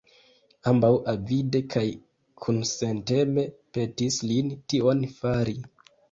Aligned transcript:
Ambaŭ 0.69 0.87
avide 1.11 1.59
kaj 1.73 1.83
kunsenteme 2.45 3.43
petis 3.77 4.17
lin 4.31 4.49
tion 4.73 5.05
fari. 5.19 5.55